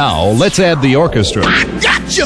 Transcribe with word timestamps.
Now, 0.00 0.30
let's 0.30 0.58
add 0.58 0.80
the 0.80 0.96
orchestra. 0.96 1.42
I 1.44 1.64
gotcha! 1.78 2.24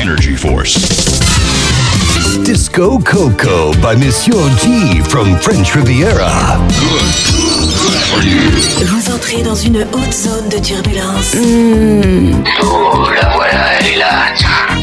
Energy 0.00 0.34
Force. 0.34 0.88
Disco 2.46 2.98
Coco 3.00 3.74
by 3.82 3.94
Monsieur 3.94 4.48
G 4.56 5.02
from 5.02 5.36
French 5.36 5.74
Riviera. 5.74 6.56
Vous 8.86 9.12
entrez 9.12 9.42
dans 9.42 9.54
une 9.54 9.86
haute 9.92 10.14
zone 10.14 10.48
de 10.48 10.58
turbulence. 10.58 11.34
Mmh. 11.34 12.42
Oh, 12.62 13.06
la 13.14 13.36
voilà, 13.36 13.78
elle 13.80 13.86
est 13.86 13.98
là. 13.98 14.81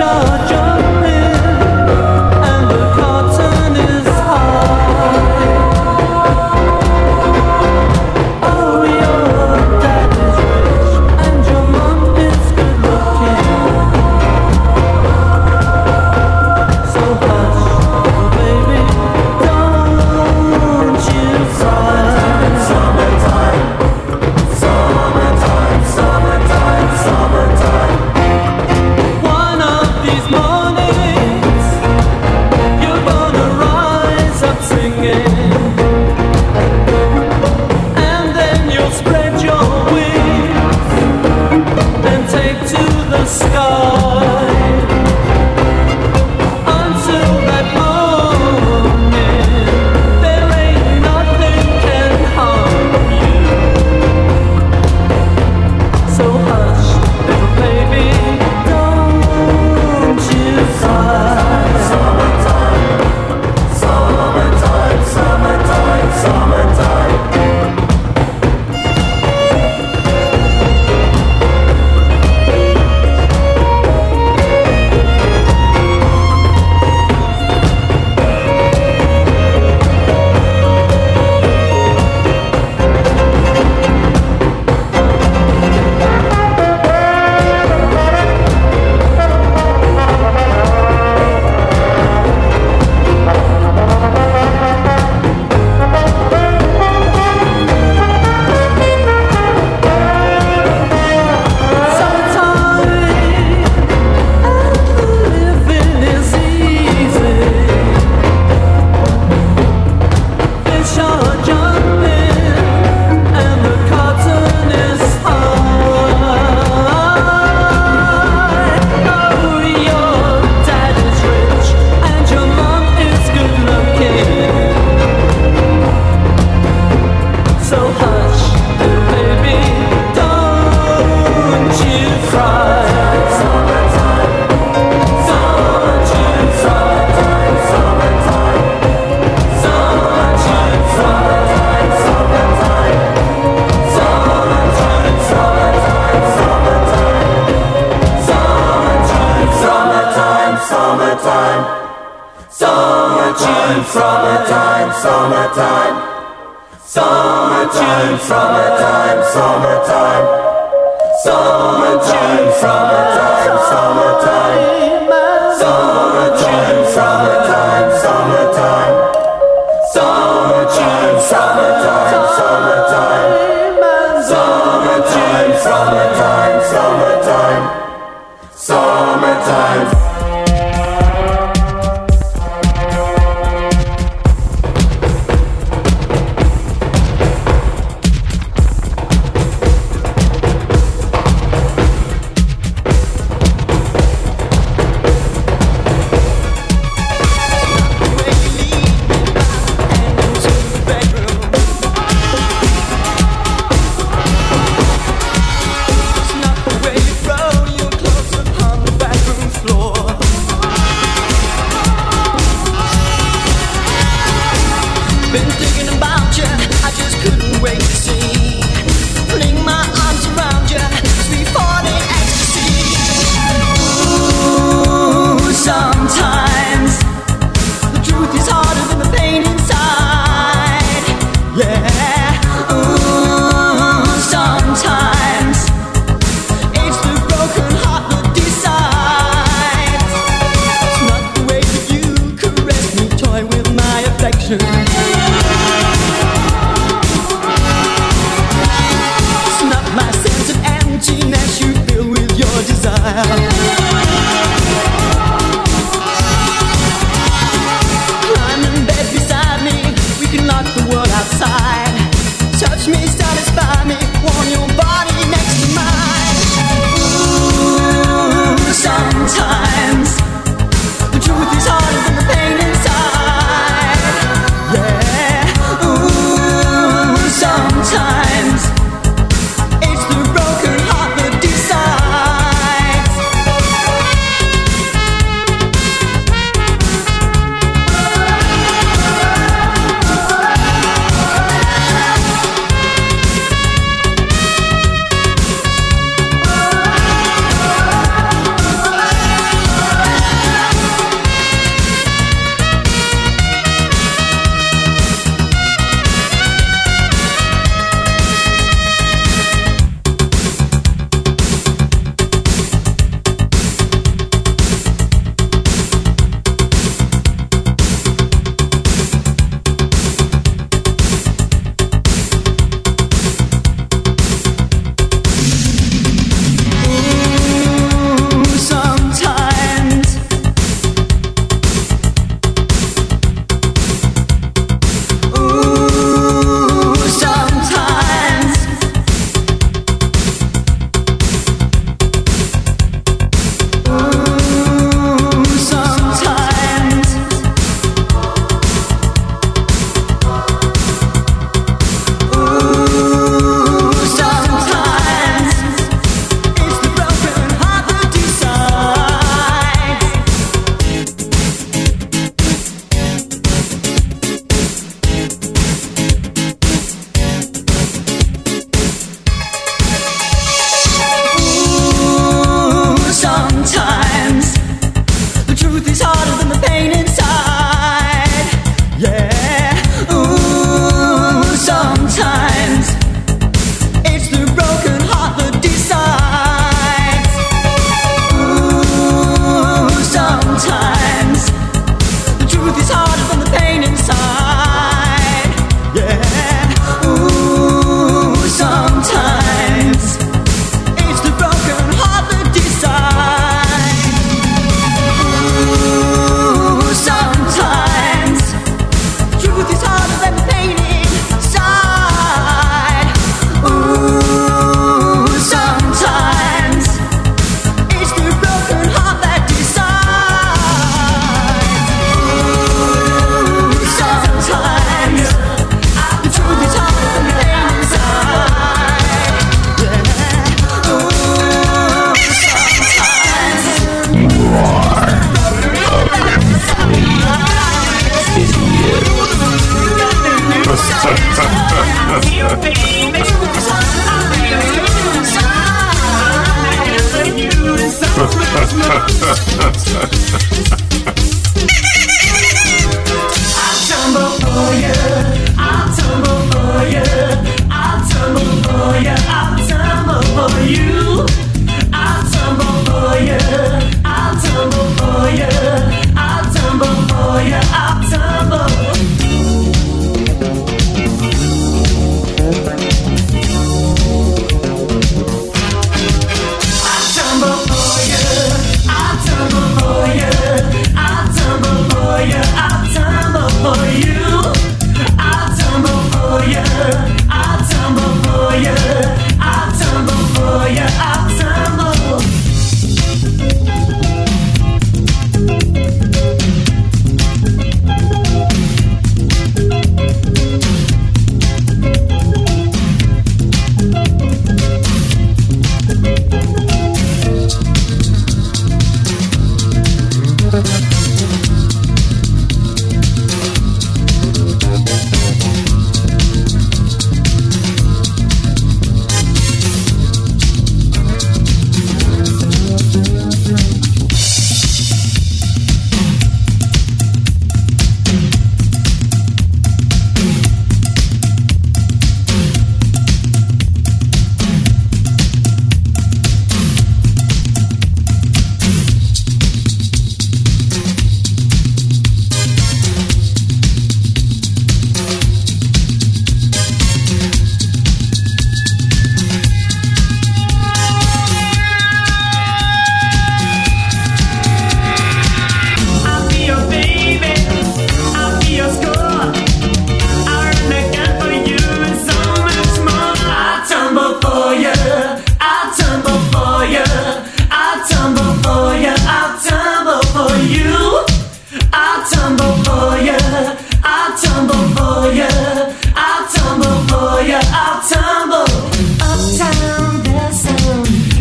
shot. 0.00 0.39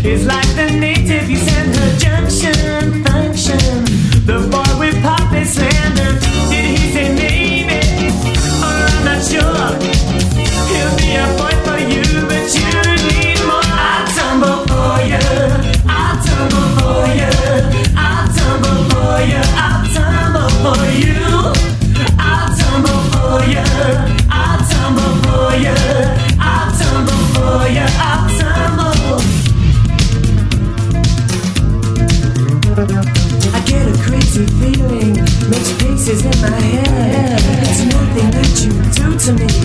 It's 0.01 0.25
like 0.25 0.47
the 0.55 0.79
native, 0.79 1.29
you 1.29 1.37
send 1.37 1.75
her 1.75 1.97
junction 1.97 3.03
function. 3.03 3.83
The 4.25 4.47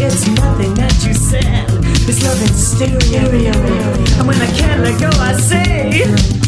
It's 0.06 0.26
nothing 0.28 0.74
that 0.74 1.04
you 1.06 1.14
said. 1.14 1.66
This 2.06 2.22
love 2.22 2.42
is 2.42 2.72
stereo. 2.72 3.52
And 4.18 4.28
when 4.28 4.36
I 4.36 4.50
can't 4.54 4.82
let 4.82 5.00
go, 5.00 5.08
I 5.18 5.32
say. 5.38 6.43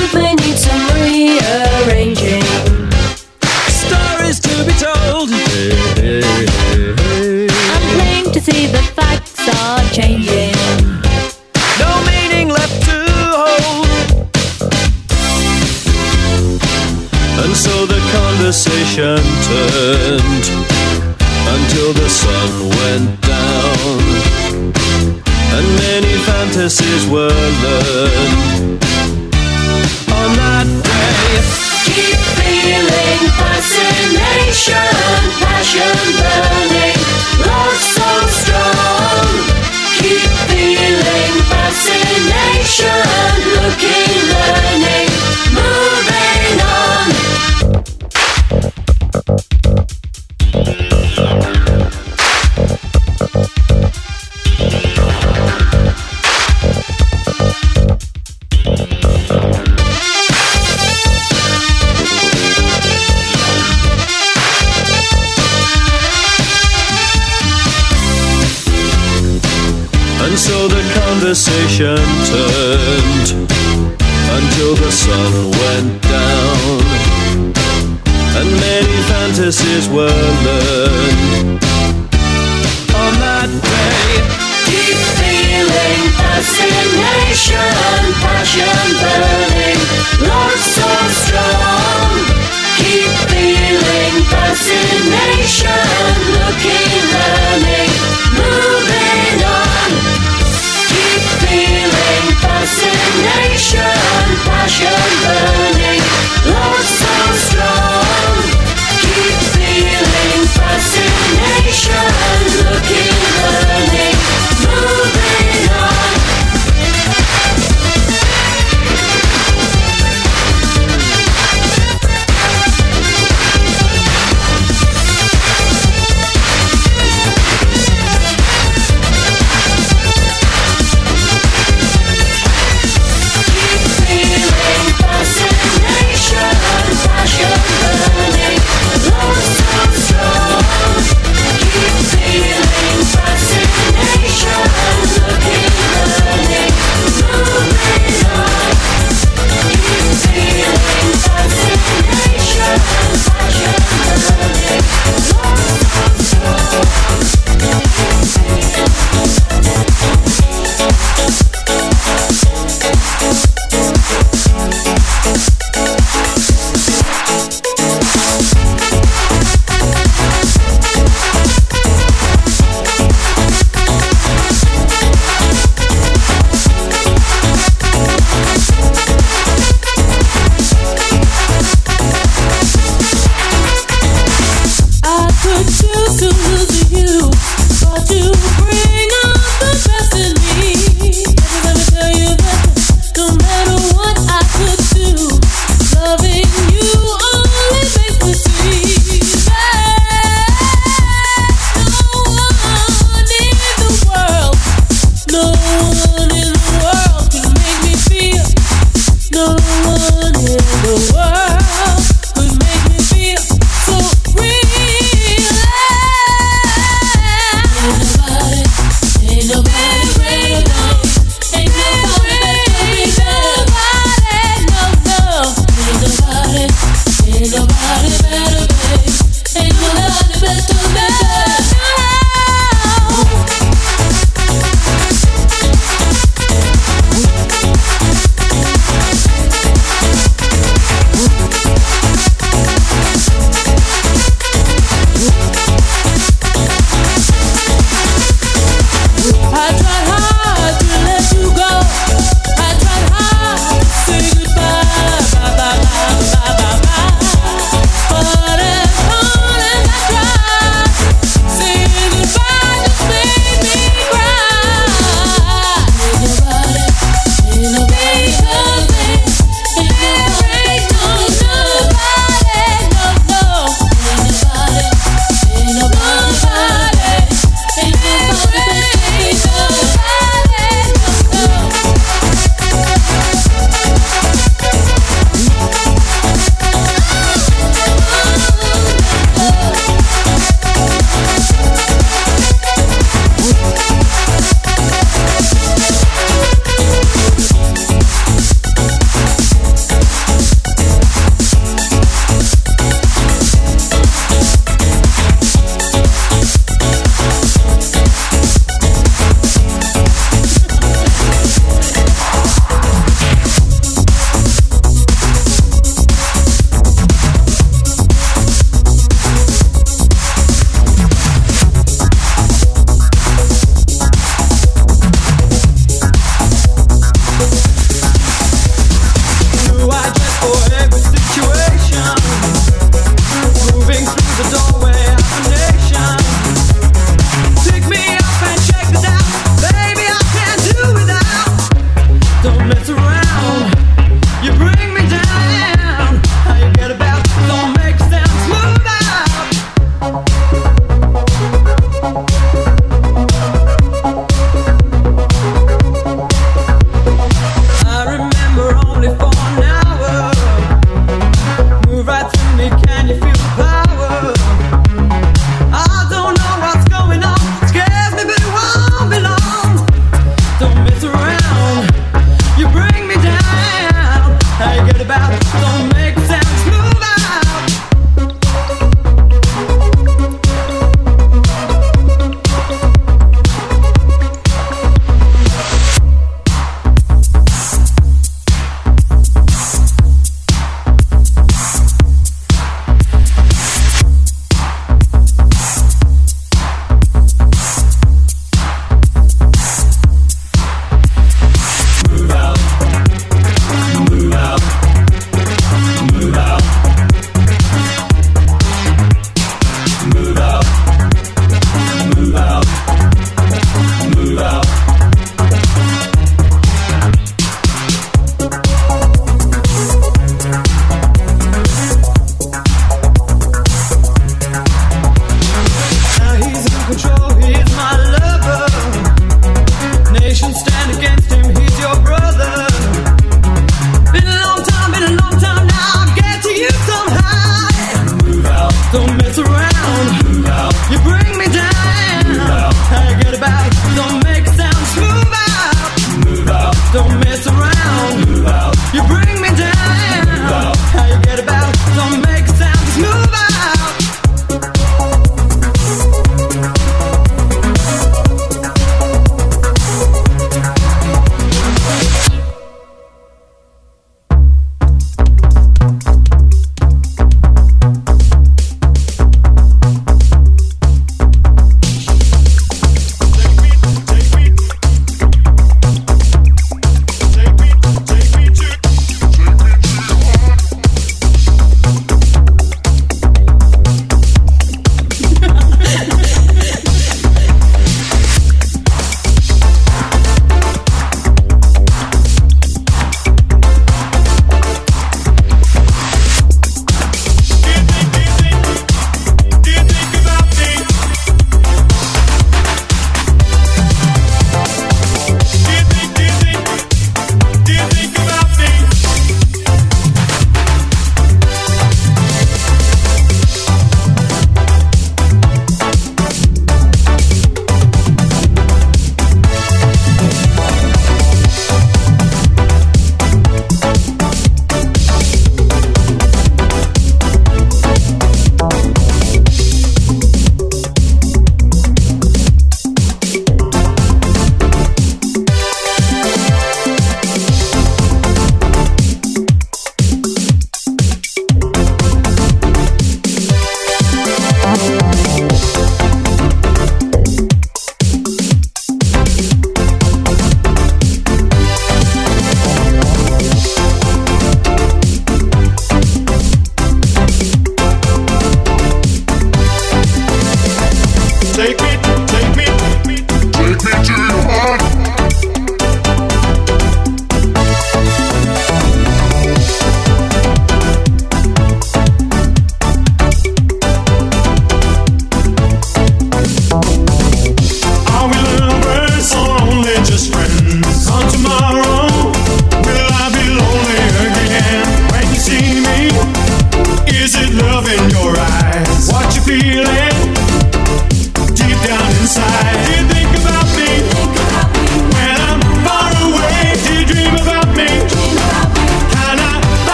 simply 0.00 0.34
need 0.36 0.58
some 0.58 0.80
rearranging. 0.94 2.39